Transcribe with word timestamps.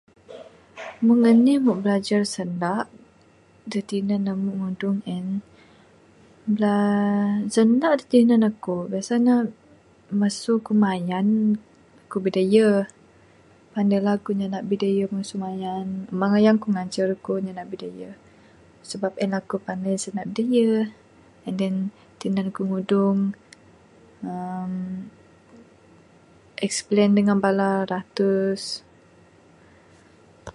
Mung 1.05 1.21
enih 1.31 1.55
emu 1.59 1.73
belajar 1.83 2.21
sindak, 2.33 2.85
de 3.71 3.79
tinan 3.89 4.23
emu 4.33 4.51
ngudung 4.59 4.99
en, 5.15 5.27
bla 6.53 6.77
sindak 7.53 7.93
de 7.99 8.05
tinan 8.13 8.43
eku, 8.49 8.75
biasa 8.91 9.13
ne, 9.25 9.33
mesu 10.19 10.53
ku 10.65 10.71
mayan, 10.83 11.27
ku 12.09 12.17
bidayeh. 12.25 12.79
Pandai 13.75 13.99
lah 14.05 14.17
ku 14.25 14.29
nyindak 14.37 14.67
bidayeh 14.71 15.07
mesu 15.15 15.35
mayan 15.45 15.87
mang 16.19 16.33
ayan 16.39 16.57
ku 16.63 16.67
ngajar 16.75 17.07
eku 17.17 17.31
sindak 17.45 17.69
bidayeh, 17.73 18.15
sebab 18.89 19.11
en 19.23 19.33
ku 19.49 19.55
pandai 19.67 19.95
sindak 20.03 20.27
bidayeh 20.31 20.81
and 21.47 21.55
than, 21.59 21.75
tinan 22.19 22.47
ku 22.55 22.61
ngudung, 22.69 23.19
uhh 24.29 24.71
explain 26.67 27.11
dengan 27.17 27.37
bala 27.45 27.69
ratus. 27.91 28.61